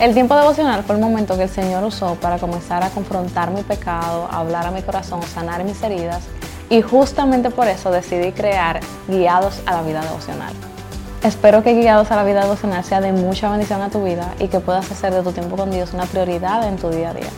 [0.00, 3.62] El tiempo devocional fue el momento que el Señor usó para comenzar a confrontar mi
[3.62, 6.22] pecado, hablar a mi corazón, sanar mis heridas
[6.70, 10.52] y justamente por eso decidí crear Guiados a la Vida Devocional.
[11.24, 14.46] Espero que Guiados a la Vida Devocional sea de mucha bendición a tu vida y
[14.46, 17.30] que puedas hacer de tu tiempo con Dios una prioridad en tu día a día.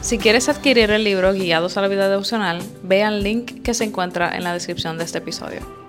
[0.00, 3.84] Si quieres adquirir el libro Guiados a la Vida Devocional, ve al link que se
[3.84, 5.85] encuentra en la descripción de este episodio.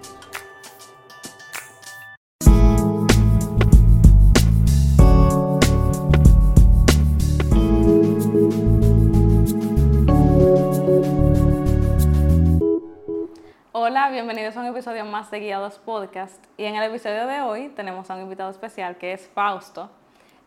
[14.17, 16.43] Bienvenidos a un episodio más de Guiados Podcast.
[16.57, 19.91] Y en el episodio de hoy tenemos a un invitado especial que es Fausto.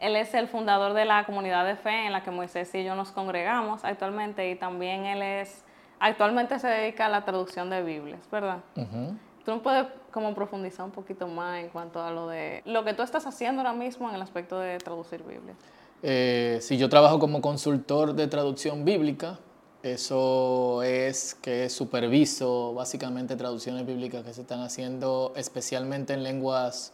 [0.00, 2.96] Él es el fundador de la comunidad de fe en la que Moisés y yo
[2.96, 5.62] nos congregamos actualmente y también él es,
[6.00, 8.58] actualmente se dedica a la traducción de Biblias, ¿verdad?
[8.74, 12.92] ¿Tú no puedes como profundizar un poquito más en cuanto a lo de lo que
[12.92, 15.56] tú estás haciendo ahora mismo en el aspecto de traducir Biblias?
[16.02, 19.38] Eh, si yo trabajo como consultor de traducción bíblica,
[19.82, 26.92] eso es que superviso básicamente traducciones bíblicas que se están haciendo especialmente en lenguas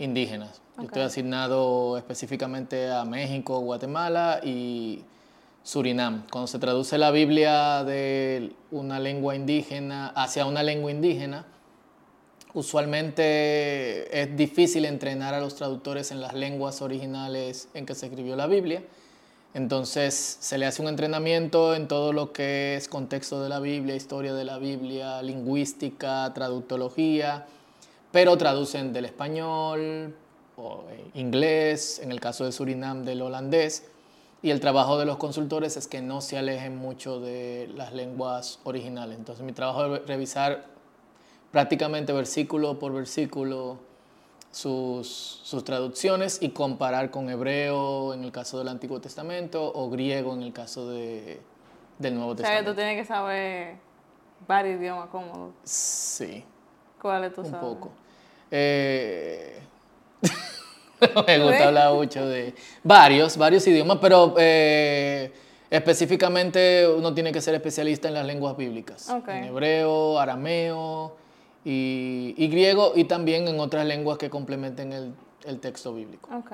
[0.00, 0.60] indígenas.
[0.76, 5.04] Yo estoy asignado específicamente a México, Guatemala y
[5.62, 6.24] Surinam.
[6.30, 11.46] Cuando se traduce la Biblia de una lengua indígena hacia una lengua indígena,
[12.54, 18.34] usualmente es difícil entrenar a los traductores en las lenguas originales en que se escribió
[18.34, 18.82] la Biblia
[19.54, 23.94] entonces se le hace un entrenamiento en todo lo que es contexto de la Biblia,
[23.96, 27.46] historia de la Biblia, lingüística, traductología,
[28.12, 30.14] pero traducen del español,
[30.56, 33.84] o eh, inglés, en el caso de Surinam del holandés,
[34.42, 38.60] y el trabajo de los consultores es que no se alejen mucho de las lenguas
[38.64, 39.18] originales.
[39.18, 40.66] Entonces mi trabajo es revisar
[41.50, 43.78] prácticamente versículo por versículo
[44.50, 50.34] sus, sus, traducciones y comparar con hebreo en el caso del Antiguo Testamento o griego
[50.34, 51.40] en el caso de,
[51.98, 52.62] del Nuevo Testamento.
[52.62, 53.76] O sea, tú tienes que saber
[54.46, 55.52] varios idiomas cómodos.
[55.64, 56.44] Sí.
[57.00, 57.62] ¿Cuáles tú un sabes?
[57.62, 57.90] Un poco.
[58.50, 59.60] Eh,
[61.26, 65.32] me gusta hablar mucho de varios, varios idiomas, pero eh,
[65.70, 69.08] específicamente uno tiene que ser especialista en las lenguas bíblicas.
[69.28, 71.16] En hebreo, arameo,
[71.70, 75.14] y, griego y también en otras lenguas que complementen el,
[75.44, 76.30] el, texto bíblico.
[76.34, 76.52] Ok.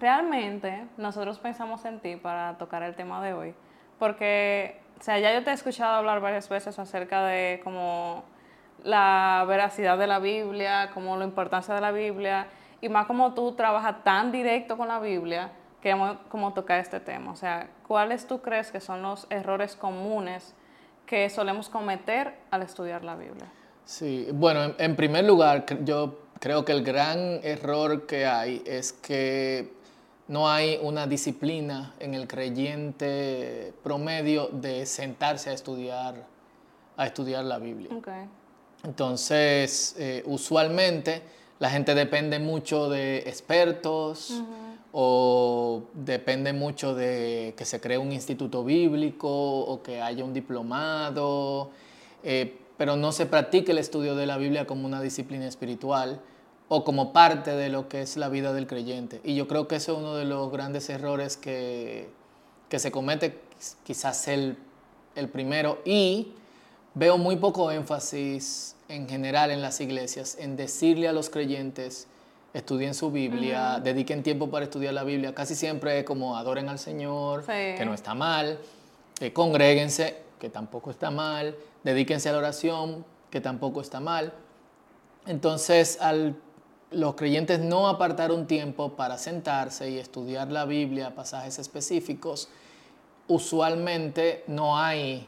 [0.00, 3.54] Realmente nosotros pensamos en ti para tocar el tema de hoy,
[3.98, 8.24] porque, o sea, ya yo te he escuchado hablar varias veces acerca de como
[8.82, 12.48] la veracidad de la Biblia, como la importancia de la Biblia,
[12.80, 15.52] y más como tú trabajas tan directo con la Biblia,
[15.82, 17.30] queremos como tocar este tema.
[17.30, 20.54] O sea, ¿cuáles tú crees que son los errores comunes
[21.04, 23.48] que solemos cometer al estudiar la Biblia?
[23.84, 29.72] Sí, bueno, en, primer lugar, yo creo que el gran error que hay es que
[30.28, 36.14] no hay una disciplina en el creyente promedio de sentarse a estudiar,
[36.96, 37.90] a estudiar la Biblia.
[38.84, 41.22] Entonces, eh, usualmente
[41.58, 44.42] la gente depende mucho de expertos
[44.92, 51.70] o depende mucho de que se cree un instituto bíblico o que haya un diplomado.
[52.22, 56.20] Eh, pero no se practique el estudio de la Biblia como una disciplina espiritual
[56.68, 59.20] o como parte de lo que es la vida del creyente.
[59.24, 62.08] Y yo creo que ese es uno de los grandes errores que,
[62.68, 63.38] que se comete,
[63.84, 64.56] quizás el,
[65.14, 66.32] el primero, y
[66.94, 72.06] veo muy poco énfasis en general en las iglesias en decirle a los creyentes,
[72.52, 75.34] estudien su Biblia, dediquen tiempo para estudiar la Biblia.
[75.34, 78.58] Casi siempre es como adoren al Señor, que no está mal,
[79.20, 84.34] eh, congréguense, que tampoco está mal, dedíquense a la oración, que tampoco está mal.
[85.26, 86.36] Entonces, al
[86.90, 92.50] los creyentes no apartar un tiempo para sentarse y estudiar la Biblia, pasajes específicos,
[93.26, 95.26] usualmente no hay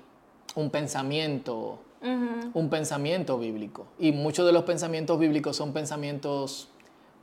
[0.54, 3.86] un pensamiento, un pensamiento bíblico.
[3.98, 6.68] Y muchos de los pensamientos bíblicos son pensamientos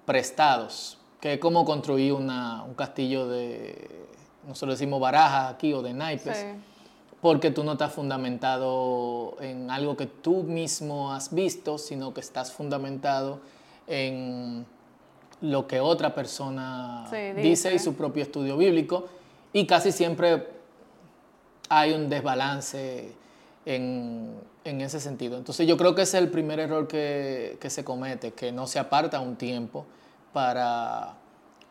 [0.08, 4.08] prestados, que es como construir un castillo de,
[4.48, 6.44] nosotros decimos barajas aquí o de naipes
[7.24, 12.52] porque tú no estás fundamentado en algo que tú mismo has visto, sino que estás
[12.52, 13.40] fundamentado
[13.88, 14.66] en
[15.40, 17.74] lo que otra persona dice.
[17.74, 19.08] y su propio estudio bíblico.
[19.54, 20.50] Y casi siempre
[21.70, 23.14] hay un desbalance
[23.66, 25.38] en, ese sentido.
[25.38, 28.80] Entonces yo creo que ese es el primer error que, se comete, que no se
[28.80, 29.86] aparta un tiempo
[30.34, 31.14] para,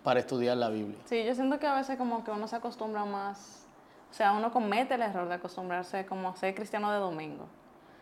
[0.03, 0.99] para estudiar la Biblia.
[1.05, 3.62] Sí, yo siento que a veces como que uno se acostumbra más
[4.13, 7.45] o sea, uno comete el error de acostumbrarse como a ser cristiano de domingo.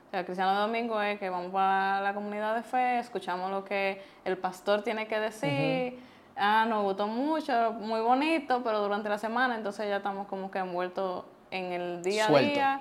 [0.08, 3.64] O sea, cristiano de domingo es que vamos para la comunidad de fe, escuchamos lo
[3.64, 6.00] que el pastor tiene que decir,
[6.36, 10.58] ah, nos gustó mucho, muy bonito, pero durante la semana entonces ya estamos como que
[10.58, 12.80] envueltos en el día a día.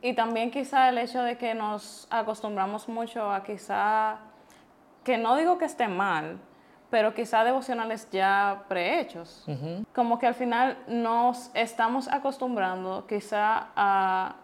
[0.00, 4.18] Y también quizá el hecho de que nos acostumbramos mucho a quizá,
[5.02, 6.38] que no digo que esté mal,
[6.92, 9.46] pero quizá devocionales ya prehechos.
[9.94, 14.36] Como que al final nos estamos acostumbrando quizá a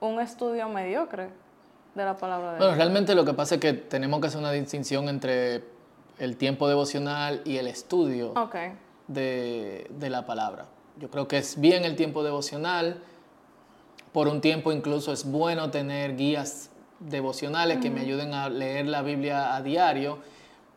[0.00, 1.28] un estudio mediocre
[1.94, 2.58] de la palabra de Dios.
[2.58, 5.62] Bueno, realmente lo que pasa es que tenemos que hacer una distinción entre
[6.18, 8.34] el tiempo devocional y el estudio
[9.06, 10.64] de, de la palabra.
[10.98, 13.00] Yo creo que es bien el tiempo devocional
[14.10, 16.68] por un tiempo incluso es bueno tener guías
[16.98, 20.18] devocionales que me ayuden a leer la Biblia a diario,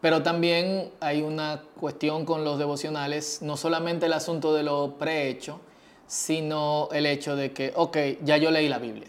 [0.02, 5.60] pero también hay una cuestión con los devocionales, no solamente el asunto de lo prehecho,
[6.08, 9.08] sino el hecho de que, ok, ya yo leí la Biblia.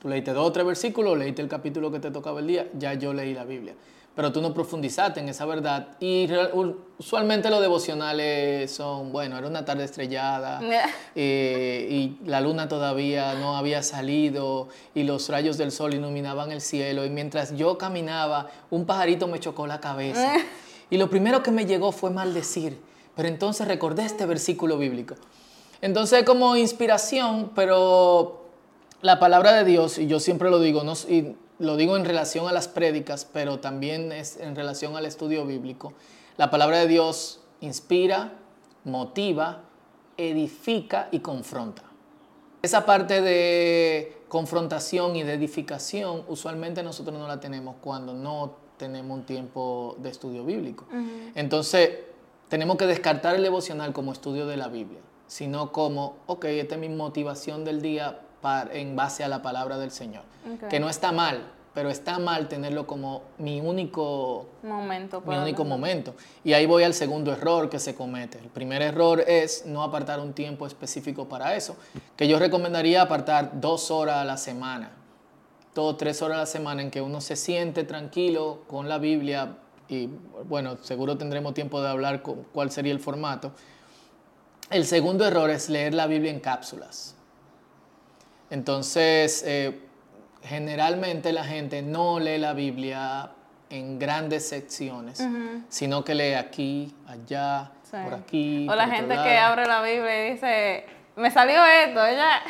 [0.00, 2.94] Tú leíste dos o tres versículos, leíste el capítulo que te tocaba el día, ya
[2.94, 3.74] yo leí la Biblia
[4.14, 5.96] pero tú no profundizaste en esa verdad.
[6.00, 6.28] Y
[6.98, 10.60] usualmente los devocionales son, bueno, era una tarde estrellada
[11.14, 16.60] eh, y la luna todavía no había salido y los rayos del sol iluminaban el
[16.60, 20.34] cielo y mientras yo caminaba, un pajarito me chocó la cabeza.
[20.90, 22.78] y lo primero que me llegó fue maldecir,
[23.14, 25.14] pero entonces recordé este versículo bíblico.
[25.82, 28.40] Entonces como inspiración, pero
[29.02, 30.94] la palabra de Dios, y yo siempre lo digo, no,
[31.60, 35.92] lo digo en relación a las prédicas, pero también es en relación al estudio bíblico.
[36.38, 38.32] La palabra de Dios inspira,
[38.84, 39.64] motiva,
[40.16, 41.82] edifica y confronta.
[42.62, 49.18] Esa parte de confrontación y de edificación usualmente nosotros no la tenemos cuando no tenemos
[49.18, 50.86] un tiempo de estudio bíblico.
[51.34, 51.90] Entonces,
[52.48, 56.80] tenemos que descartar el devocional como estudio de la Biblia, sino como, ok, esta es
[56.80, 58.20] mi motivación del día
[58.72, 60.22] en base a la palabra del Señor.
[60.68, 61.44] Que no está mal,
[61.74, 65.22] pero está mal tenerlo como mi único momento.
[65.26, 66.14] Mi único momento.
[66.42, 68.38] Y ahí voy al segundo error que se comete.
[68.38, 71.76] El primer error es no apartar un tiempo específico para eso,
[72.16, 74.90] que yo recomendaría apartar dos horas a la semana,
[75.74, 79.56] dos, tres horas a la semana en que uno se siente tranquilo con la Biblia
[79.88, 80.08] y
[80.48, 83.52] bueno, seguro tendremos tiempo de hablar con cuál sería el formato.
[84.70, 87.16] El segundo error es leer la Biblia en cápsulas.
[88.50, 89.80] Entonces, eh,
[90.42, 93.30] generalmente la gente no lee la Biblia
[93.70, 95.24] en grandes secciones,
[95.68, 98.66] sino que lee aquí, allá, por aquí.
[98.68, 100.86] O la gente que abre la Biblia y dice,
[101.16, 102.42] me salió esto, ella.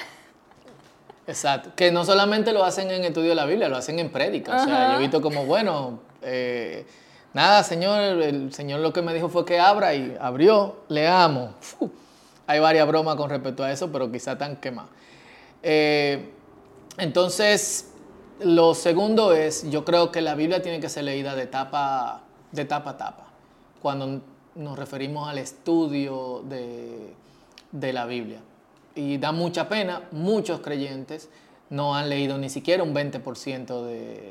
[1.27, 4.57] Exacto, que no solamente lo hacen en estudio de la Biblia, lo hacen en prédica.
[4.57, 6.87] O sea, yo he visto como, bueno, eh,
[7.35, 11.51] nada, Señor, el Señor lo que me dijo fue que abra y abrió, leamos.
[12.47, 14.91] hay varias bromas con respecto a eso, pero quizá tan quemadas.
[15.63, 16.31] Eh,
[16.99, 17.91] entonces,
[18.41, 22.23] lo segundo es, yo creo que la Biblia tiene que ser leída de tapa,
[22.53, 23.27] de tapa a tapa,
[23.83, 24.21] cuando
[24.55, 28.41] nos referimos al estudio de, la Biblia.
[28.95, 31.29] Y da mucha pena, muchos creyentes
[31.71, 34.29] no han leído ni siquiera un 20% de,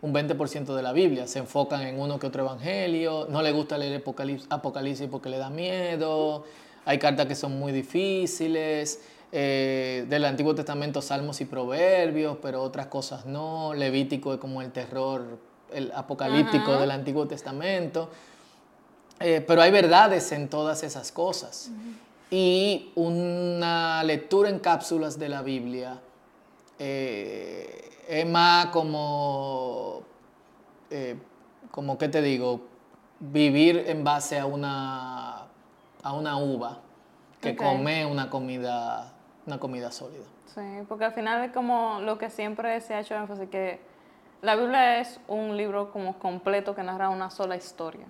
[0.00, 0.34] un 20
[0.74, 1.26] de la Biblia.
[1.26, 4.02] Se enfocan en uno que otro evangelio, no les gusta leer
[4.50, 6.44] Apocalipsis porque le da miedo,
[6.84, 9.00] hay cartas que son muy difíciles.
[9.34, 13.72] Eh, del Antiguo Testamento salmos y proverbios, pero otras cosas no.
[13.72, 15.38] Levítico es como el terror,
[15.72, 18.10] el apocalíptico del Antiguo Testamento.
[19.20, 21.70] Eh, pero hay verdades en todas esas cosas.
[22.30, 25.98] Y una lectura en cápsulas de la Biblia
[26.78, 30.02] eh, es más como,
[31.70, 32.60] como, ¿qué te digo?
[33.18, 35.46] Vivir en base a una,
[36.02, 36.80] a una uva
[37.40, 39.12] que come una comida
[39.46, 40.24] una comida sólida.
[40.54, 43.80] Sí, porque al final es como lo que siempre se ha hecho énfasis, que
[44.40, 48.06] la Biblia es un libro como completo que narra una sola historia.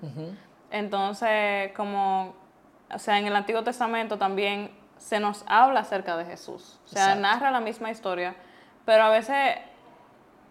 [0.71, 2.35] Entonces, como,
[2.93, 6.81] o sea, en el Antiguo Testamento también se nos habla acerca de Jesús.
[6.87, 8.35] O sea, narra la misma historia,
[8.85, 9.57] pero a veces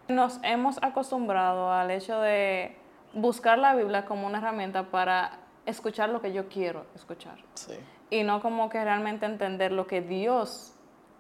[0.07, 2.77] nos hemos acostumbrado al hecho de
[3.13, 7.37] buscar la Biblia como una herramienta para escuchar lo que yo quiero escuchar.
[7.55, 7.77] Sí
[8.11, 10.73] y no como que realmente entender lo que Dios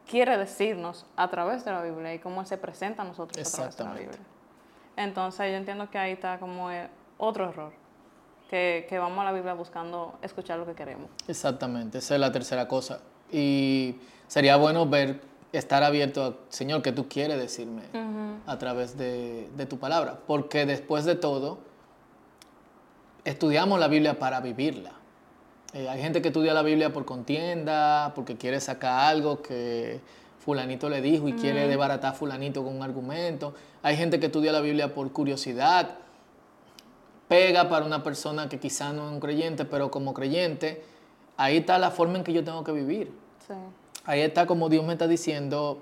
[0.07, 3.77] quiere decirnos a través de la Biblia y cómo se presenta a nosotros a través
[3.77, 4.19] de la Biblia.
[4.97, 6.69] Entonces yo entiendo que ahí está como
[7.17, 7.71] otro error,
[8.49, 11.09] que, que, vamos a la Biblia buscando escuchar lo que queremos.
[11.27, 12.99] Exactamente, esa es la tercera cosa.
[13.31, 13.95] Y
[14.27, 15.21] sería bueno ver,
[15.53, 17.83] estar abierto a, Señor, ¿qué tú quieres decirme
[18.45, 20.19] a través de, de tu palabra?
[20.27, 21.59] Porque después de todo,
[23.23, 25.00] estudiamos la Biblia para vivirla.
[25.73, 30.01] Eh, hay gente que estudia la Biblia por contienda, porque quiere sacar algo que
[30.39, 33.53] fulanito le dijo y quiere desbaratar a fulanito con un argumento.
[33.83, 35.97] Hay gente que estudia la Biblia por curiosidad.
[37.27, 40.83] pega para una persona que quizá no es un creyente, pero como creyente,
[41.37, 43.09] ahí está la forma en que yo tengo que vivir.
[43.47, 43.53] Sí.
[44.03, 45.81] Ahí está como Dios me está diciendo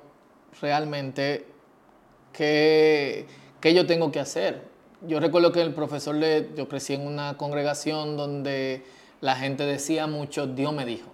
[0.61, 1.47] realmente
[2.33, 3.25] qué,
[3.59, 4.67] qué yo tengo que hacer.
[5.07, 8.83] Yo recuerdo que el profesor, le, yo crecí en una congregación donde
[9.21, 11.09] la gente decía mucho, Dios me dijo,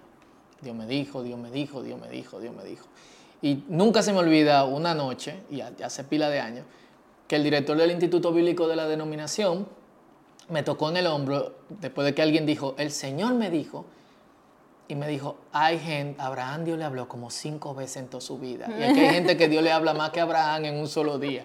[0.60, 2.86] Dios me dijo, Dios me dijo, Dios me dijo, Dios me dijo.
[3.42, 6.64] Y nunca se me olvida una noche, y hace pila de años,
[7.28, 9.66] que el director del Instituto Bíblico de la denominación
[10.48, 13.84] me tocó en el hombro después de que alguien dijo, el Señor me dijo,
[14.88, 18.38] y me dijo, hay gente, Abraham Dios le habló como cinco veces en toda su
[18.38, 18.68] vida.
[18.68, 21.44] Y aquí hay gente que Dios le habla más que Abraham en un solo día.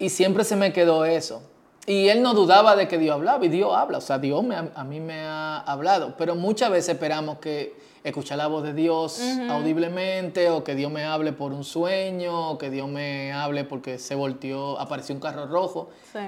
[0.00, 1.42] Y siempre se me quedó eso.
[1.86, 4.54] Y él no dudaba de que Dios hablaba, y Dios habla, o sea, Dios me,
[4.56, 9.20] a mí me ha hablado, pero muchas veces esperamos que escuchar la voz de Dios
[9.50, 13.98] audiblemente, o que Dios me hable por un sueño, o que Dios me hable porque
[13.98, 16.18] se volteó, apareció un carro rojo, Sí.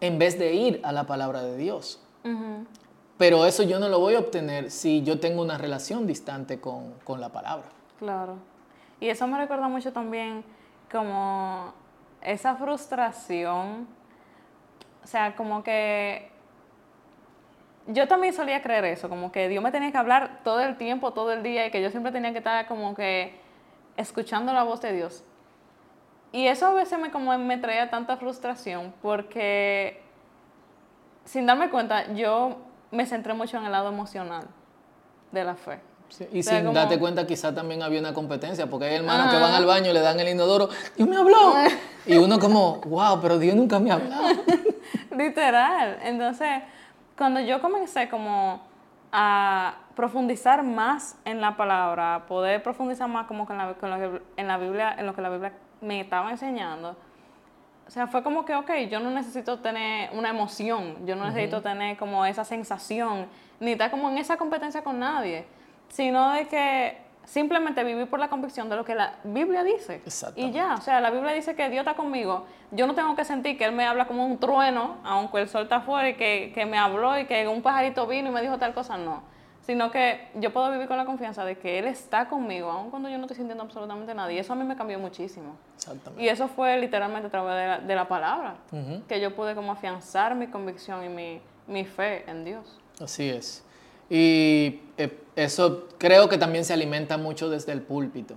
[0.00, 2.00] en vez de ir a la palabra de Dios.
[3.18, 6.94] Pero eso yo no lo voy a obtener si yo tengo una relación distante con,
[7.04, 7.66] con la palabra.
[7.98, 8.36] Claro.
[9.00, 10.42] Y eso me recuerda mucho también
[10.90, 11.72] como
[12.22, 13.86] esa frustración.
[15.02, 16.30] O sea, como que
[17.86, 21.12] yo también solía creer eso, como que Dios me tenía que hablar todo el tiempo,
[21.12, 23.40] todo el día, y que yo siempre tenía que estar como que
[23.96, 25.24] escuchando la voz de Dios.
[26.30, 30.00] Y eso a veces me, como me traía tanta frustración, porque
[31.24, 32.58] sin darme cuenta, yo
[32.90, 34.46] me centré mucho en el lado emocional
[35.30, 35.80] de la fe.
[36.12, 38.96] Sí, Y O sea, sin como- darte cuenta quizá también había una competencia, porque hay
[38.96, 41.54] hermanos que van al baño y le dan el inodoro, Dios me habló.
[42.06, 44.24] Y uno como, wow, pero Dios nunca me ha hablado.
[45.16, 45.98] Literal.
[46.02, 46.48] Entonces,
[47.16, 48.60] cuando yo comencé como
[49.12, 53.90] a profundizar más en la palabra, a poder profundizar más como que en la, con
[53.90, 56.96] lo que- en la Biblia, en lo que la Biblia me estaba enseñando,
[57.86, 61.60] o sea, fue como que, ok, yo no necesito tener una emoción, yo no necesito
[61.62, 63.26] tener como esa sensación,
[63.60, 65.44] ni estar como en esa competencia con nadie,
[65.92, 70.00] sino de que simplemente vivir por la convicción de lo que la Biblia dice.
[70.36, 72.46] Y ya, o sea, la Biblia dice que Dios está conmigo.
[72.70, 75.64] Yo no tengo que sentir que Él me habla como un trueno, aunque el sol
[75.64, 78.58] está afuera y que, que me habló y que un pajarito vino y me dijo
[78.58, 79.22] tal cosa, no.
[79.60, 83.10] Sino que yo puedo vivir con la confianza de que Él está conmigo, aun cuando
[83.10, 84.32] yo no estoy sintiendo absolutamente nada.
[84.32, 85.56] Y eso a mí me cambió muchísimo.
[85.76, 86.24] Exactamente.
[86.24, 88.56] Y eso fue literalmente a través de la, de la palabra,
[89.06, 92.80] que yo pude como afianzar mi convicción y mi, mi fe en Dios.
[92.98, 93.64] Así es.
[94.12, 98.34] Y eh, eso creo que también se alimenta mucho desde el púlpito.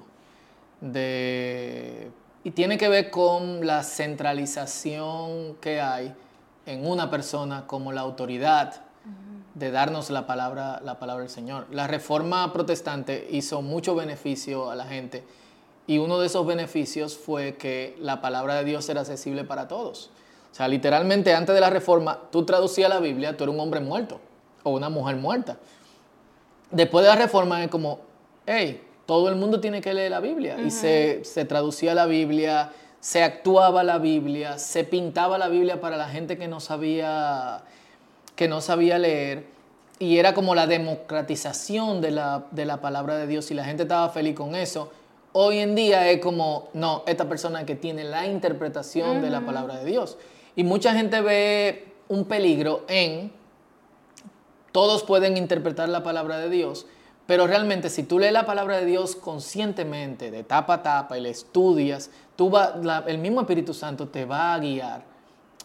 [0.79, 2.09] De,
[2.45, 6.15] y tiene que ver con la centralización que hay
[6.65, 8.83] en una persona como la autoridad
[9.53, 11.67] de darnos la palabra, la palabra del Señor.
[11.71, 15.25] La reforma protestante hizo mucho beneficio a la gente
[15.87, 20.09] y uno de esos beneficios fue que la palabra de Dios era accesible para todos.
[20.53, 23.81] O sea, literalmente antes de la reforma, tú traducías la Biblia, tú eres un hombre
[23.81, 24.21] muerto
[24.65, 25.57] o una mujer muerta.
[26.71, 27.99] Después de la reforma es como,
[28.45, 30.57] hey, todo el mundo tiene que leer la Biblia.
[30.59, 35.95] Y se, se traducía la Biblia, se actuaba la Biblia, se pintaba la Biblia para
[35.95, 37.61] la gente que no sabía,
[38.35, 39.45] que no sabía leer.
[39.99, 43.83] Y era como la democratización de la, de la palabra de Dios y la gente
[43.83, 44.91] estaba feliz con eso.
[45.33, 49.77] Hoy en día es como, no, esta persona que tiene la interpretación de la palabra
[49.77, 50.17] de Dios.
[50.55, 53.31] Y mucha gente ve un peligro en
[54.75, 56.85] todos pueden interpretar la palabra de Dios,
[57.27, 61.21] pero realmente si tú lees la palabra de Dios conscientemente, de tapa a tapa, y
[61.21, 65.03] la estudias, tú va- la- el mismo Espíritu Santo te va a guiar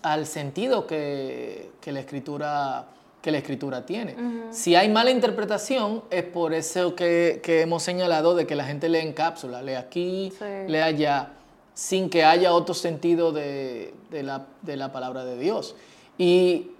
[0.02, 2.86] al sentido que, que la, escritura,
[3.20, 4.14] que la escritura tiene.
[4.52, 8.88] Si hay mala interpretación, es por eso que, que hemos señalado de que la gente
[8.88, 10.44] lee en cápsula, lee aquí, Sí.
[10.68, 11.32] lee allá,
[11.74, 15.74] sin que haya otro sentido de, de la, de la palabra de Dios.
[16.16, 16.70] Y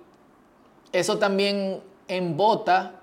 [0.92, 1.80] eso también
[2.16, 3.00] embota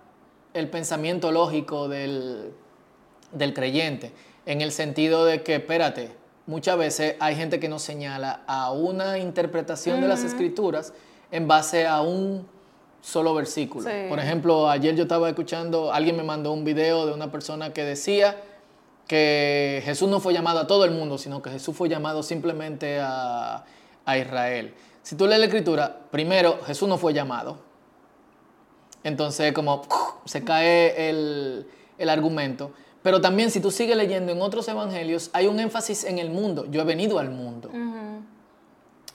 [0.54, 2.54] el pensamiento lógico del,
[3.32, 4.12] del creyente,
[4.46, 6.12] en el sentido de que, espérate,
[6.46, 10.94] muchas veces hay gente que nos señala a una interpretación de las escrituras
[11.32, 12.48] en base a un
[13.02, 13.90] solo versículo.
[13.90, 13.96] Sí.
[14.10, 17.84] Por ejemplo, ayer yo estaba escuchando, alguien me mandó un video de una persona que
[17.84, 18.38] decía
[19.08, 23.00] que Jesús no fue llamado a todo el mundo, sino que Jesús fue llamado simplemente
[23.00, 23.64] a,
[24.06, 24.74] a Israel.
[25.04, 27.67] Si tú lees la escritura, primero, Jesús no fue llamado.
[29.08, 29.84] Entonces, como
[30.26, 31.66] se cae el,
[31.98, 32.72] el argumento.
[33.02, 36.66] Pero también, si tú sigues leyendo en otros evangelios, hay un énfasis en el mundo.
[36.70, 37.72] Yo he venido al mundo.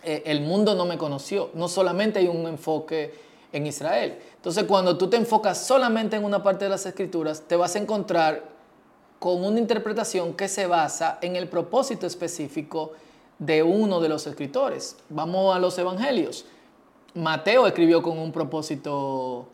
[0.03, 1.51] Eh, el mundo no me conoció.
[1.53, 3.13] No solamente hay un enfoque
[3.53, 4.19] en Israel.
[4.35, 7.79] Entonces, cuando tú te enfocas solamente en una parte de las escrituras, te vas a
[7.79, 8.45] encontrar
[9.19, 12.93] con una interpretación que se basa en el propósito específico
[13.39, 14.97] de uno de los escritores.
[15.11, 16.47] Vamos a los evangelios.
[17.13, 19.49] Mateo escribió con un propósito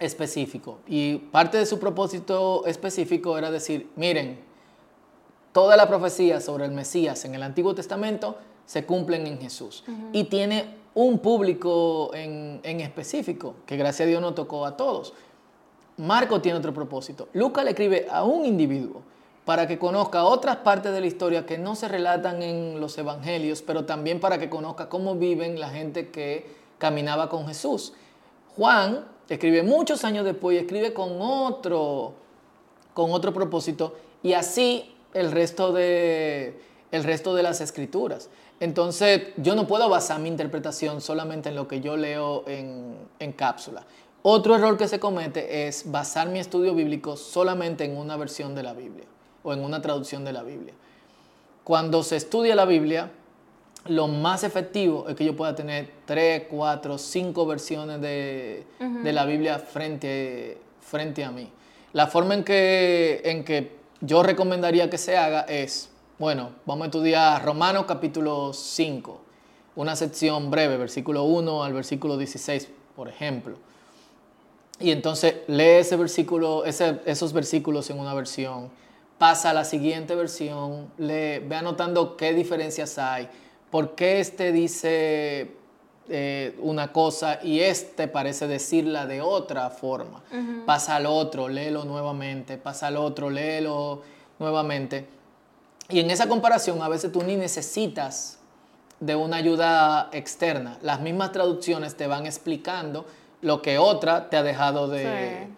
[0.00, 4.40] específico y parte de su propósito específico era decir, miren,
[5.52, 10.24] toda la profecía sobre el Mesías en el Antiguo Testamento se cumplen en Jesús y
[10.24, 15.12] tiene un público en, en específico que gracias a Dios no tocó a todos.
[15.98, 17.28] Marco tiene otro propósito.
[17.34, 19.02] Lucas le escribe a un individuo
[19.44, 23.62] para que conozca otras partes de la historia que no se relatan en los evangelios,
[23.62, 26.46] pero también para que conozca cómo viven la gente que
[26.78, 27.92] caminaba con Jesús.
[28.56, 32.14] Juan escribe muchos años después y escribe con otro,
[32.92, 36.60] con otro propósito y así el resto de,
[36.90, 38.28] el resto de las escrituras.
[38.58, 43.32] Entonces yo no puedo basar mi interpretación solamente en lo que yo leo en, en
[43.32, 43.86] cápsula.
[44.22, 48.64] Otro error que se comete es basar mi estudio bíblico solamente en una versión de
[48.64, 49.06] la Biblia
[49.42, 50.74] o en una traducción de la Biblia.
[51.64, 53.12] Cuando se estudia la Biblia,
[53.86, 58.64] lo más efectivo es que yo pueda tener tres, cuatro, cinco versiones de,
[59.04, 61.50] la Biblia frente, frente a mí.
[61.92, 66.86] La forma en que, en que yo recomendaría que se haga es, bueno, vamos a
[66.86, 69.20] estudiar Romanos capítulo 5,
[69.76, 73.56] una sección breve, versículo 1 al versículo 16, por ejemplo
[74.80, 78.70] y entonces lee ese versículo, esos versículos en una versión,
[79.18, 83.28] pasa a la siguiente versión, lee, ve anotando qué diferencias hay,
[83.70, 85.52] por qué este dice
[86.08, 90.22] eh, una cosa y este parece decirla de otra forma.
[90.66, 94.02] Pasa al otro, léelo nuevamente, pasa al otro, léelo
[94.38, 95.06] nuevamente.
[95.88, 98.38] Y en esa comparación a veces tú ni necesitas
[99.00, 100.78] de una ayuda externa.
[100.82, 103.06] Las mismas traducciones te van explicando
[103.42, 105.48] lo que otra te ha dejado de,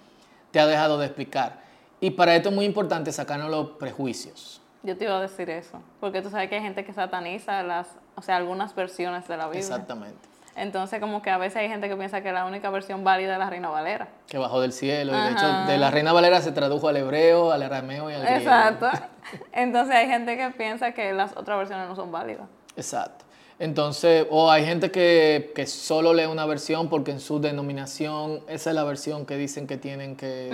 [0.51, 1.63] te ha dejado de explicar.
[2.01, 4.62] Y para esto es muy importante sacarnos los prejuicios.
[4.83, 7.89] Yo te iba a decir eso, porque tú sabes que hay gente que sataniza las,
[8.17, 9.61] o sea, algunas versiones de la Biblia.
[9.61, 10.33] Exactamente.
[10.55, 13.39] Entonces, como que a veces hay gente que piensa que la única versión válida es
[13.39, 14.09] la Reina Valera.
[14.29, 15.13] Que bajó del cielo.
[15.17, 18.23] Y de hecho, de la Reina Valera se tradujo al hebreo, al arameo y al
[18.23, 18.39] griego.
[18.39, 18.91] Exacto.
[19.53, 22.47] Entonces, hay gente que piensa que las otras versiones no son válidas.
[22.77, 23.25] Exacto.
[23.59, 28.77] Entonces, o hay gente que, solo lee una versión porque en su denominación esa es
[28.77, 30.51] la versión que dicen que tienen que,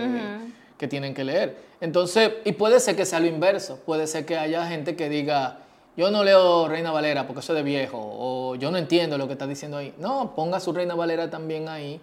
[0.79, 1.57] que tienen que leer.
[1.81, 5.59] Entonces, y puede ser que sea lo inverso, puede ser que haya gente que diga,
[5.97, 9.33] yo no leo Reina Valera porque soy de viejo, o yo no entiendo lo que
[9.33, 9.93] está diciendo ahí.
[9.99, 12.01] No, ponga su Reina Valera también ahí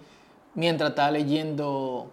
[0.53, 2.11] mientras está leyendo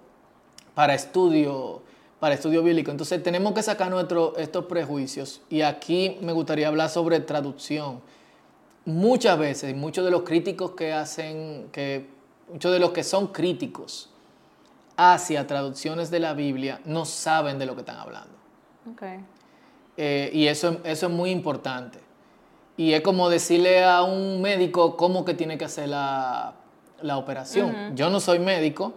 [0.74, 1.82] para estudio,
[2.20, 2.92] para estudio bíblico.
[2.92, 8.00] Entonces tenemos que sacar nuestro, estos prejuicios y aquí me gustaría hablar sobre traducción
[8.84, 12.06] muchas veces, muchos de los críticos que hacen, que,
[12.50, 14.11] muchos de los que son críticos
[14.96, 18.34] hacia traducciones de la Biblia no saben de lo que están hablando.
[19.96, 21.98] Eh, y eso, eso es muy importante.
[22.76, 26.54] Y es como decirle a un médico cómo que tiene que hacer la,
[27.14, 27.94] operación.
[27.96, 28.94] Yo no soy médico,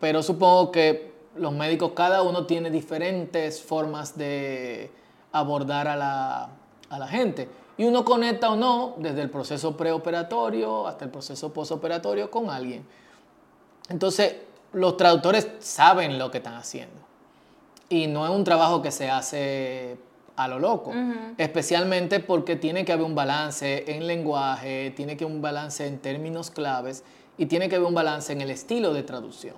[0.00, 4.90] pero supongo que los médicos, cada uno tiene diferentes formas de
[5.30, 6.48] abordar a la,
[6.88, 11.52] a la gente y uno conecta o no desde el proceso preoperatorio hasta el proceso
[11.52, 12.86] postoperatorio con alguien.
[13.88, 14.36] Entonces,
[14.72, 16.96] los traductores saben lo que están haciendo.
[17.88, 19.98] Y no es un trabajo que se hace
[20.36, 20.92] a lo loco,
[21.36, 25.98] especialmente porque tiene que haber un balance en lenguaje, tiene que haber un balance en
[25.98, 27.04] términos claves
[27.36, 29.56] y tiene que haber un balance en el estilo de traducción.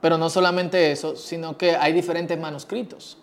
[0.00, 3.18] Pero no solamente eso, sino que hay diferentes manuscritos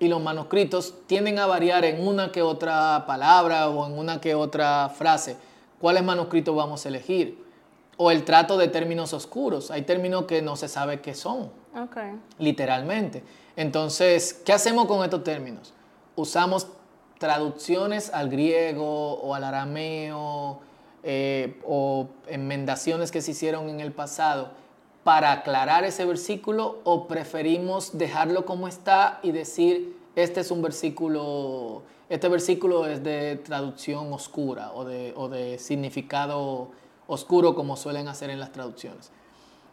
[0.00, 4.34] y los manuscritos tienden a variar en una que otra palabra o en una que
[4.34, 5.36] otra frase.
[5.78, 7.49] ¿Cuáles manuscritos vamos a elegir?
[8.02, 9.70] O el trato de términos oscuros.
[9.70, 11.50] Hay términos que no se sabe qué son.
[12.38, 13.22] Literalmente.
[13.56, 15.74] Entonces, ¿qué hacemos con estos términos?
[16.16, 16.68] Usamos
[17.18, 20.60] traducciones al griego o al arameo
[21.02, 24.52] eh, o enmendaciones que se hicieron en el pasado
[25.04, 31.82] para aclarar ese versículo o preferimos dejarlo como está y decir, este es un versículo,
[32.08, 36.70] este versículo es de traducción oscura o de, o de significado
[37.10, 39.10] oscuro como suelen hacer en las traducciones.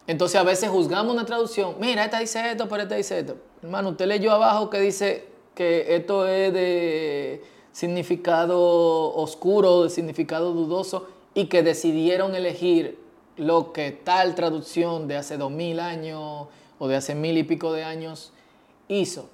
[0.07, 3.37] Entonces a veces juzgamos una traducción, mira, esta dice esto, pero esta dice esto.
[3.61, 11.07] Hermano, usted leyó abajo que dice que esto es de significado oscuro, de significado dudoso,
[11.35, 12.99] y que decidieron elegir
[13.35, 16.47] lo que tal traducción de hace dos mil años
[16.79, 18.31] o de hace mil y pico de años
[18.87, 19.29] hizo.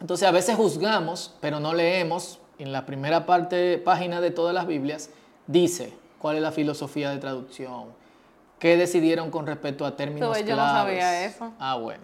[0.00, 2.38] Entonces a veces juzgamos, pero no leemos.
[2.58, 5.10] En la primera parte, página de todas las Biblias,
[5.46, 7.86] dice cuál es la filosofía de traducción,
[8.58, 11.52] qué decidieron con respecto a términos Yo no sabía eso.
[11.58, 12.02] Ah, bueno.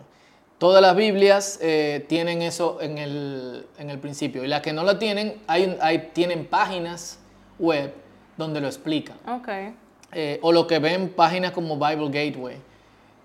[0.58, 4.42] Todas las Biblias eh, tienen eso en el, en el, principio.
[4.42, 7.18] Y las que no lo tienen, hay, hay, tienen páginas
[7.58, 7.92] web
[8.38, 9.18] donde lo explican.
[9.28, 9.74] Okay.
[10.12, 12.56] eh, o lo que ven páginas como Bible Gateway,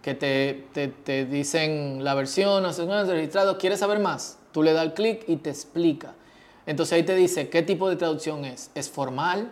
[0.02, 4.38] que te, te, te dicen la versión, no sé, registrado, ¿quieres saber más?
[4.52, 6.14] Tú le das clic y te explica.
[6.66, 8.72] Entonces ahí te dice qué tipo de traducción es.
[8.76, 9.52] ¿Es formal,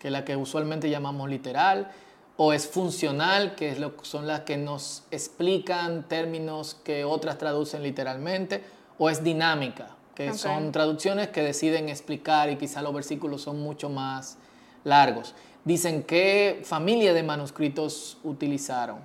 [0.00, 1.90] que es la que usualmente llamamos literal?
[2.36, 7.82] ¿O es funcional, que es lo, son las que nos explican términos que otras traducen
[7.82, 8.62] literalmente?
[8.98, 13.88] ¿O es dinámica, que son traducciones que deciden explicar y quizá los versículos son mucho
[13.88, 14.38] más
[14.84, 15.34] largos?
[15.64, 18.98] Dicen qué familia de manuscritos utilizaron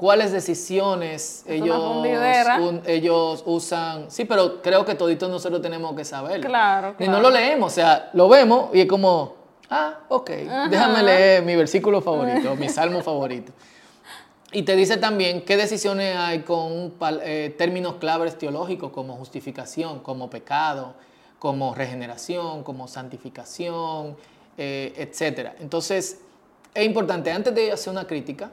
[0.00, 2.06] cuáles decisiones ellos,
[2.86, 4.10] ellos usan.
[4.10, 6.40] Sí, pero creo que toditos nosotros tenemos que saber.
[6.40, 9.34] Claro, Y no lo leemos, o sea, lo vemos y es como,
[9.70, 10.30] ah, ok,
[10.68, 13.52] déjame leer mi versículo favorito, mi salmo favorito.
[14.52, 20.28] Y te dice también qué decisiones hay con eh, términos claves teológicos como justificación, como
[20.28, 20.94] pecado,
[21.38, 24.16] como regeneración, como santificación,
[24.58, 25.52] eh, etc.
[25.60, 26.20] Entonces,
[26.74, 28.50] es importante, antes de hacer una crítica,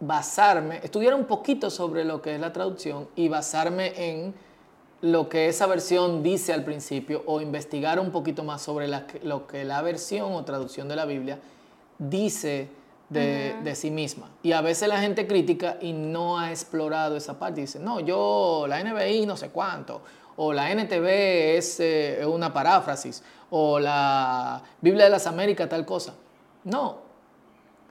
[0.00, 4.34] basarme, estudiar un poquito sobre lo que es la traducción y basarme en
[5.02, 8.88] lo que esa versión dice al principio o investigar un poquito más sobre
[9.22, 11.38] lo que la versión o traducción de la Biblia
[11.98, 12.68] dice
[13.08, 14.30] de, sí misma.
[14.42, 17.62] Y a veces la gente critica y no ha explorado esa parte.
[17.62, 20.02] Dice, no, yo, la NBI no sé cuánto,
[20.36, 26.14] o la NTV es eh, una paráfrasis, o la Biblia de las Américas tal cosa.
[26.64, 26.98] No,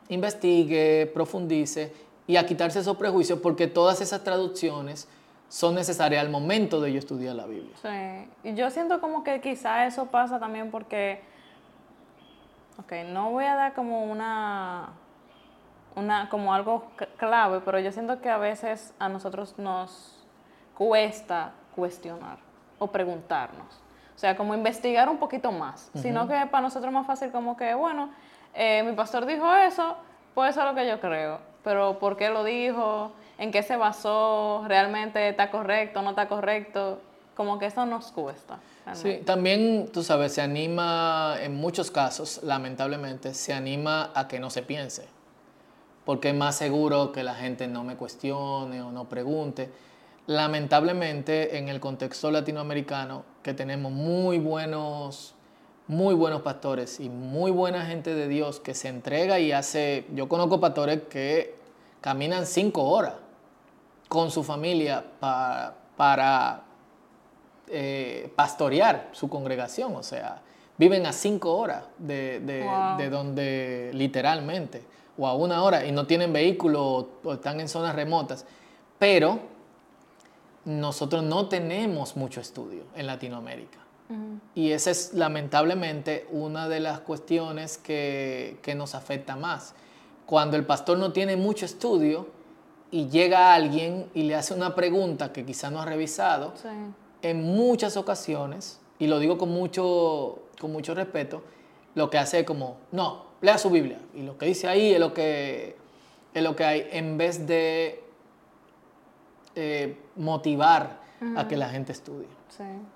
[0.09, 1.91] investigue, profundice
[2.27, 5.07] y a quitarse esos prejuicios porque todas esas traducciones
[5.49, 7.75] son necesarias al momento de yo estudiar la Biblia.
[7.81, 11.21] Sí, y yo siento como que quizá eso pasa también porque,
[12.77, 14.89] ok, no voy a dar como una,
[15.95, 20.23] una como algo clave, pero yo siento que a veces a nosotros nos
[20.75, 22.37] cuesta cuestionar
[22.77, 23.81] o preguntarnos.
[24.15, 27.57] O sea, como investigar un poquito más, sino que para nosotros es más fácil como
[27.57, 28.09] que, bueno,
[28.53, 29.95] eh, mi pastor dijo eso,
[30.35, 31.48] pues eso es lo que yo creo.
[31.63, 33.11] Pero ¿por qué lo dijo?
[33.37, 34.63] ¿En qué se basó?
[34.67, 36.01] ¿Realmente está correcto?
[36.01, 36.99] ¿No está correcto?
[37.35, 38.59] Como que eso nos cuesta.
[38.93, 44.49] Sí, también, tú sabes, se anima, en muchos casos, lamentablemente, se anima a que no
[44.49, 45.07] se piense.
[46.05, 49.69] Porque es más seguro que la gente no me cuestione o no pregunte.
[50.25, 55.35] Lamentablemente, en el contexto latinoamericano, que tenemos muy buenos
[55.89, 60.29] muy buenos pastores y muy buena gente de Dios que se entrega y hace, yo
[60.29, 61.55] conozco pastores que
[61.99, 63.15] caminan cinco horas
[64.07, 66.61] con su familia para,
[67.67, 70.41] eh, pastorear su congregación, o sea,
[70.77, 74.83] viven a cinco horas de, de, donde literalmente,
[75.17, 78.45] o a una hora, y no tienen vehículo o están en zonas remotas,
[78.99, 79.39] pero
[80.65, 83.88] nosotros no tenemos mucho estudio en Latinoamérica.
[84.55, 89.75] Y esa es lamentablemente una de las cuestiones que, nos afecta más.
[90.25, 92.27] Cuando el pastor no tiene mucho estudio
[92.91, 96.53] y llega alguien y le hace una pregunta que quizá no ha revisado,
[97.21, 101.43] en muchas ocasiones, y lo digo con mucho, con mucho respeto,
[101.95, 103.99] lo que hace es como, no, lea su Biblia.
[104.15, 105.75] Y lo que dice ahí es lo que,
[106.33, 108.03] es lo que hay, en vez de
[109.55, 110.99] eh, motivar
[111.35, 112.38] a que la gente estudie.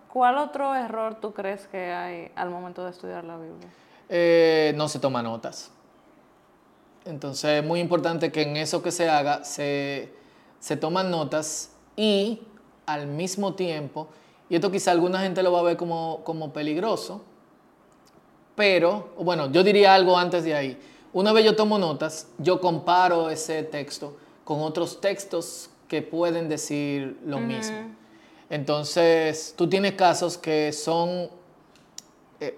[0.10, 3.70] ¿Cuál otro error tú crees que hay al momento de estudiar la Biblia?
[4.10, 5.72] Eh, no se toma notas.
[7.06, 10.14] Entonces es muy importante que en eso que se haga se,
[10.60, 12.42] se toman notas y
[12.86, 14.08] al mismo tiempo,
[14.50, 17.24] y esto quizá alguna gente lo va a ver como, como peligroso,
[18.56, 20.80] pero bueno, yo diría algo antes de ahí.
[21.12, 27.20] Una vez yo tomo notas, yo comparo ese texto con otros textos que pueden decir
[27.26, 28.03] lo mismo.
[28.54, 31.28] Entonces, tú tienes casos que son,
[32.40, 32.56] eh,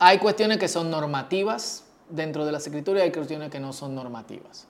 [0.00, 3.94] hay cuestiones que son normativas dentro de las escrituras y hay cuestiones que no son
[3.94, 4.66] normativas.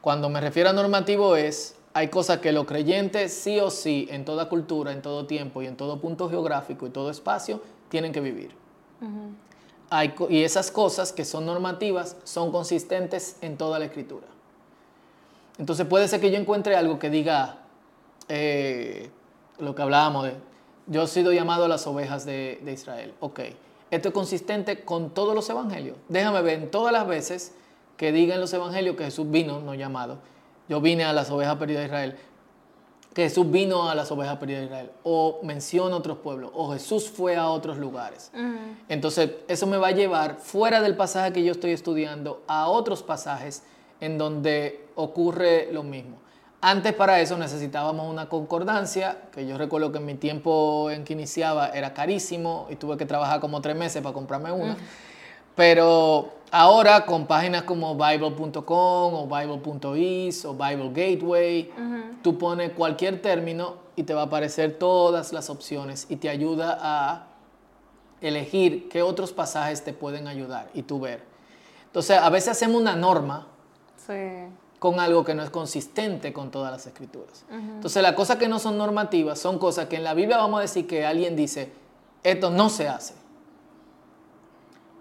[0.00, 4.24] Cuando me refiero a normativo es, hay cosas que los creyentes sí o sí, en
[4.24, 8.20] toda cultura, en todo tiempo y en todo punto geográfico y todo espacio, tienen que
[8.20, 8.50] vivir.
[10.30, 14.26] y esas cosas que son normativas son consistentes en toda la escritura.
[15.58, 17.60] Entonces puede ser que yo encuentre algo que diga,
[18.28, 19.08] eh,
[19.62, 20.36] lo que hablábamos de,
[20.86, 23.14] yo he sido llamado a las ovejas de, Israel.
[23.20, 23.40] Ok,
[23.90, 25.96] esto es consistente con todos los evangelios.
[26.08, 27.54] Déjame ver en todas las veces
[27.96, 30.18] que digan los evangelios que Jesús vino, no llamado.
[30.68, 32.16] Yo vine a las ovejas perdidas de Israel.
[33.14, 34.90] Que Jesús vino a las ovejas perdidas de Israel.
[35.04, 36.50] O menciona otros pueblos.
[36.54, 38.32] O Jesús fue a otros lugares.
[38.88, 43.02] Entonces, eso me va a llevar fuera del pasaje que yo estoy estudiando a otros
[43.02, 43.62] pasajes
[44.00, 46.21] en donde ocurre lo mismo.
[46.64, 51.12] Antes para eso necesitábamos una concordancia, que yo recuerdo que en mi tiempo en que
[51.12, 54.76] iniciaba era carísimo y tuve que trabajar como tres meses para comprarme una.
[55.56, 61.72] Pero ahora con páginas como bible.com o bible.is o Bible Gateway,
[62.22, 66.78] tú pones cualquier término y te va a aparecer todas las opciones y te ayuda
[66.80, 67.26] a
[68.20, 71.24] elegir qué otros pasajes te pueden ayudar y tú ver.
[71.86, 73.48] Entonces, a veces hacemos una norma
[74.82, 77.44] con algo que no es consistente con todas las escrituras.
[77.48, 80.62] Entonces, las cosas que no son normativas son cosas que en la Biblia vamos a
[80.62, 81.70] decir que alguien dice,
[82.24, 83.14] esto no se hace.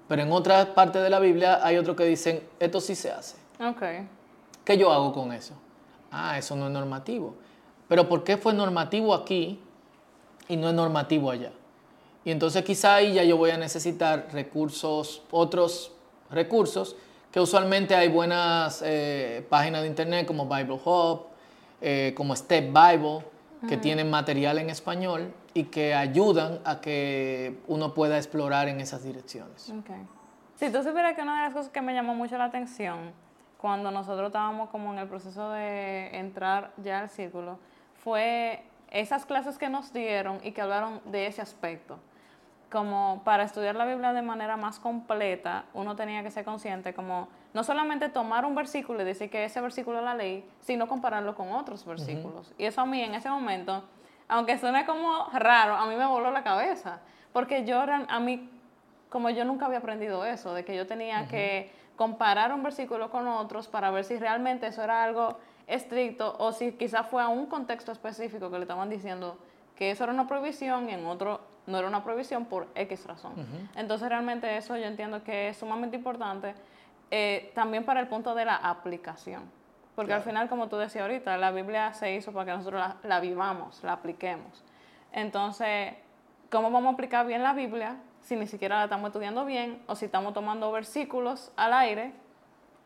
[0.08, 3.38] Pero en otra parte de la Biblia hay otros que dicen, esto sí se hace.
[3.60, 3.82] Ok.
[4.63, 5.56] ¿Qué yo hago con eso?
[6.12, 7.34] Ah, eso no es normativo.
[7.88, 9.60] Pero ¿por qué fue normativo aquí
[10.48, 11.54] y no es normativo allá?
[12.24, 15.91] Y entonces quizá ahí ya yo voy a necesitar recursos, otros
[16.30, 16.96] recursos,
[17.32, 21.28] que usualmente hay buenas eh, páginas de internet como Bible Hub,
[21.80, 23.26] eh, como Step Bible,
[23.67, 29.04] que tienen material en español y que ayudan a que uno pueda explorar en esas
[29.04, 29.72] direcciones.
[29.82, 30.08] Okay.
[30.56, 33.12] Si tú supieras que una de las cosas que me llamó mucho la atención
[33.58, 37.60] cuando nosotros estábamos como en el proceso de entrar ya al círculo,
[38.04, 42.00] fue esas clases que nos dieron y que hablaron de ese aspecto.
[42.71, 47.27] Como para estudiar la Biblia de manera más completa, uno tenía que ser consciente como
[47.53, 51.36] no solamente tomar un versículo y decir que ese versículo es la ley, sino compararlo
[51.36, 52.53] con otros versículos.
[52.57, 53.84] Y eso a mí en ese momento
[54.31, 57.01] aunque suene como raro, a mí me voló la cabeza,
[57.34, 58.49] porque yo, a mí,
[59.10, 63.27] como yo nunca había aprendido eso, de que yo tenía que comparar un versículo con
[63.27, 67.45] otros para ver si realmente eso era algo estricto o si quizás fue a un
[67.45, 69.38] contexto específico que le estaban diciendo
[69.75, 73.34] que eso era una prohibición y en otro no era una prohibición por X razón.
[73.76, 76.56] Entonces realmente eso yo entiendo que es sumamente importante
[77.12, 79.43] eh, también para el punto de la aplicación.
[79.95, 83.19] Porque al final, como tú decías ahorita, la Biblia se hizo para que nosotros la,
[83.19, 84.63] vivamos, la apliquemos.
[85.12, 85.93] Entonces,
[86.50, 89.95] ¿cómo vamos a aplicar bien la Biblia si ni siquiera la estamos estudiando bien o
[89.95, 92.13] si estamos tomando versículos al aire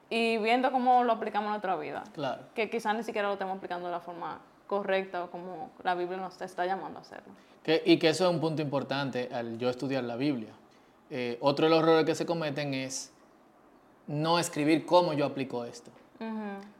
[0.09, 2.03] y viendo cómo lo aplicamos en nuestra vida?
[2.13, 2.41] Claro.
[2.55, 6.17] Que quizás ni siquiera lo estemos aplicando de la forma correcta o como la Biblia
[6.17, 7.33] nos está llamando a hacerlo.
[7.85, 10.53] y que eso es un punto importante al yo estudiar la Biblia.
[11.09, 13.11] Eh, otro de los errores que se cometen es
[14.07, 15.91] no escribir cómo yo aplico esto.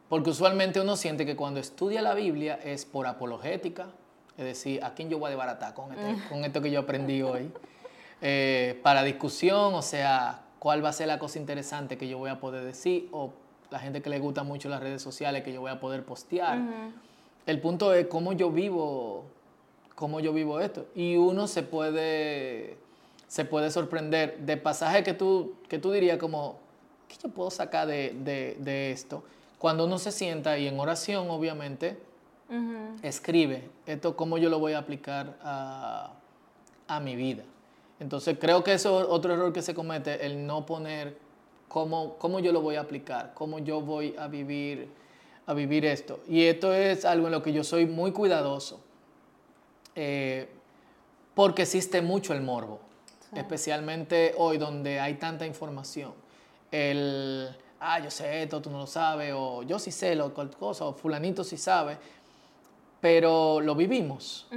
[0.08, 3.86] Porque usualmente uno siente que cuando estudia la Biblia es por apologética,
[4.36, 7.22] es decir, ¿a quién yo voy a desbaratar con, este, con esto que yo aprendí
[7.22, 7.50] hoy?
[8.22, 12.30] Eh, para discusión, o sea, cuál va a ser la cosa interesante que yo voy
[12.30, 13.32] a poder decir, o
[13.70, 16.58] la gente que le gusta mucho las redes sociales que yo voy a poder postear.
[17.46, 19.24] El punto es cómo yo vivo,
[19.94, 20.86] cómo yo vivo esto.
[20.94, 22.76] Y uno se puede,
[23.28, 26.58] se puede sorprender de pasajes que tú, que tú dirías como,
[27.08, 29.22] ¿qué yo puedo sacar de, de esto?
[29.58, 31.96] Cuando uno se sienta y en oración, obviamente,
[33.02, 36.12] escribe esto, cómo yo lo voy a aplicar a,
[37.02, 37.42] mi vida.
[37.98, 41.18] Entonces creo que eso es otro error que se comete, el no poner
[41.68, 44.88] cómo, cómo yo lo voy a aplicar, cómo yo voy a vivir,
[45.46, 46.20] a vivir esto.
[46.28, 48.80] Y esto es algo en lo que yo soy muy cuidadoso,
[49.94, 50.48] eh,
[51.34, 52.80] porque existe mucho el morbo,
[53.34, 56.12] especialmente hoy donde hay tanta información.
[56.70, 57.48] El,
[57.80, 60.92] ah, yo sé esto, tú no lo sabes, o yo sí sé lo cosa, o
[60.92, 61.96] fulanito sí sabe,
[63.00, 64.48] pero lo vivimos,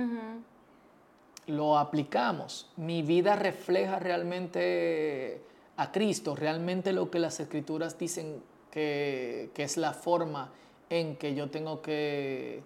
[1.47, 2.67] lo aplicamos.
[2.77, 5.43] Mi vida refleja realmente
[5.77, 10.49] a Cristo, realmente lo que las escrituras dicen que, es la forma
[10.89, 12.61] en que yo tengo que,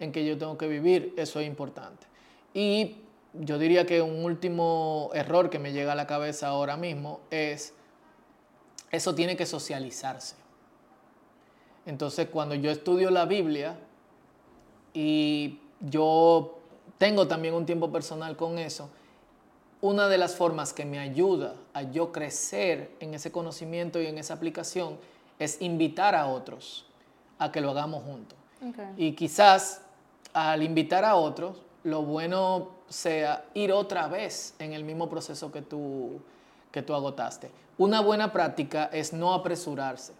[0.00, 2.06] en que yo tengo que vivir, eso es importante.
[2.54, 2.96] Y
[3.34, 7.74] yo diría que un último error que me llega a la cabeza ahora mismo es
[8.90, 10.34] eso tiene que socializarse.
[11.86, 13.78] Entonces, cuando yo estudio la Biblia
[14.92, 16.58] y yo
[16.98, 18.90] tengo también un tiempo personal con eso,
[19.80, 24.18] una de las formas que me ayuda a yo crecer en ese conocimiento y en
[24.18, 24.98] esa aplicación
[25.38, 26.87] es invitar a otros
[27.38, 28.38] a que lo hagamos juntos.
[28.96, 29.82] Y quizás
[30.32, 35.62] al invitar a otros, lo bueno sea ir otra vez en el mismo proceso que
[35.62, 36.20] tú,
[36.70, 37.50] que tú agotaste.
[37.76, 40.12] Una buena práctica es no apresurarse.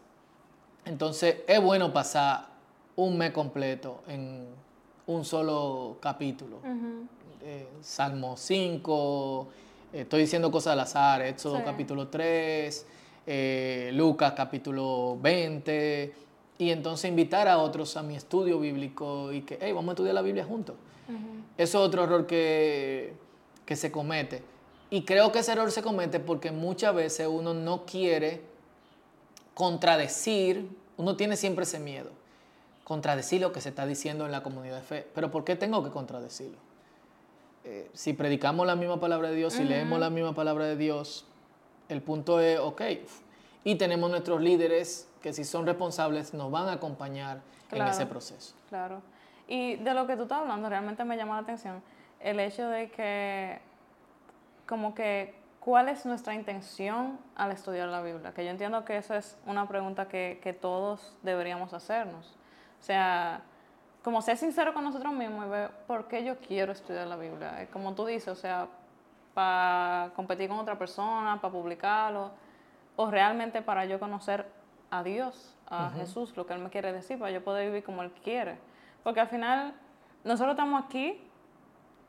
[0.85, 2.47] Entonces es bueno pasar
[2.97, 4.47] un mes completo en
[5.07, 6.59] un solo capítulo.
[7.43, 9.49] Eh, Salmo 5,
[9.93, 12.87] eh, estoy diciendo cosas al azar, Éxodo capítulo 3,
[13.27, 16.15] eh, Lucas capítulo 20,
[16.59, 20.15] y entonces invitar a otros a mi estudio bíblico y que, hey, vamos a estudiar
[20.15, 20.77] la Biblia juntos.
[21.57, 23.15] Eso es otro error que,
[23.65, 24.43] que se comete.
[24.91, 28.43] Y creo que ese error se comete porque muchas veces uno no quiere
[29.55, 32.11] contradecir, uno tiene siempre ese miedo,
[32.85, 35.07] contradecir lo que se está diciendo en la comunidad de fe.
[35.15, 36.59] Pero ¿por qué tengo que contradecirlo?
[37.65, 41.25] Eh, si predicamos la misma palabra de Dios, si leemos la misma palabra de Dios,
[41.89, 42.83] El punto es, ok,
[43.65, 47.41] y tenemos nuestros líderes que si son responsables nos van a acompañar
[47.71, 48.55] en ese proceso.
[48.69, 49.03] Claro.
[49.47, 51.83] Y de lo que tú estás hablando, realmente me llama la atención
[52.21, 53.61] el hecho de que,
[54.67, 58.33] como que, ¿cuál es nuestra intención al estudiar la Biblia?
[58.33, 62.37] Que yo entiendo que esa es una pregunta que, que todos deberíamos hacernos.
[62.81, 63.43] O sea,
[64.03, 67.69] como ser sincero con nosotros mismos y ver por qué yo quiero estudiar la Biblia.
[67.73, 68.69] Como tú dices, o sea,
[69.35, 72.31] para competir con otra persona, para publicarlo,
[73.01, 74.45] o realmente para yo conocer
[74.91, 78.03] a Dios, a Jesús, lo que Él me quiere decir, para yo poder vivir como
[78.03, 78.59] Él quiere.
[79.05, 79.73] Porque al final
[80.25, 81.23] nosotros estamos aquí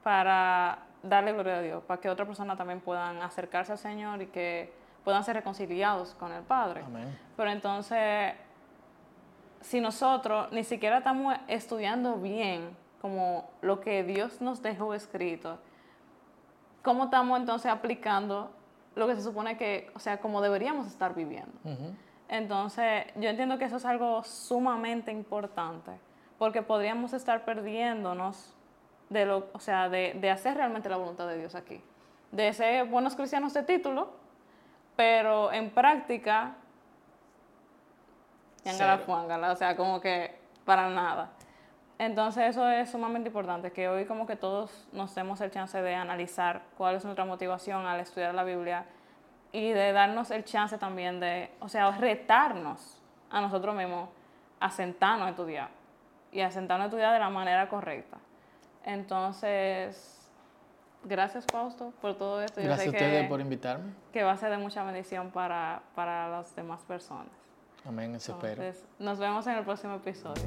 [0.01, 4.27] para darle gloria a Dios, para que otras personas también puedan acercarse al Señor y
[4.27, 4.73] que
[5.03, 6.83] puedan ser reconciliados con el Padre.
[7.37, 8.33] Pero entonces,
[9.61, 15.59] si nosotros ni siquiera estamos estudiando bien como lo que Dios nos dejó escrito,
[16.81, 18.49] ¿cómo estamos entonces aplicando
[18.95, 21.53] lo que se supone que, o sea, como deberíamos estar viviendo?
[22.27, 25.91] Entonces, yo entiendo que eso es algo sumamente importante
[26.37, 28.55] porque podríamos estar perdiéndonos
[29.09, 31.83] de lo, o sea, de, de, hacer realmente la voluntad de Dios aquí.
[32.31, 34.13] De ser buenos cristianos de título,
[34.95, 36.55] pero en práctica,
[39.51, 41.31] o sea, como que para nada.
[41.99, 45.93] Entonces eso es sumamente importante, que hoy como que todos nos demos el chance de
[45.93, 48.85] analizar cuál es nuestra motivación al estudiar la Biblia
[49.51, 54.09] y de darnos el chance también de, o sea, retarnos a nosotros mismos
[54.61, 55.69] a sentarnos a estudiar
[56.31, 58.17] y a sentarnos a estudiar de la manera correcta.
[58.85, 60.31] Entonces,
[61.03, 62.61] gracias Fausto por todo esto.
[62.61, 63.91] Gracias a ustedes por invitarme.
[64.13, 67.27] Que va a ser de mucha bendición para, para las demás personas.
[67.85, 68.63] Amén, eso espero.
[68.99, 70.43] Nos vemos en el próximo episodio.